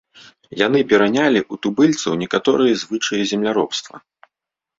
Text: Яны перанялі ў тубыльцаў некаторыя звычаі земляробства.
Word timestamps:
Яны 0.67 0.79
перанялі 0.93 1.39
ў 1.51 1.55
тубыльцаў 1.65 2.11
некаторыя 2.23 2.73
звычаі 2.85 3.21
земляробства. 3.35 3.95